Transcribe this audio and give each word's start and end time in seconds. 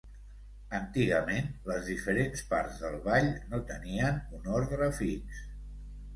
Antigament 0.77 1.51
les 1.71 1.85
diferents 1.89 2.41
parts 2.55 2.81
del 2.87 2.97
ball 3.05 3.29
no 3.53 3.61
tenien 3.69 4.19
un 4.41 4.51
ordre 4.57 4.91
fix. 5.03 5.47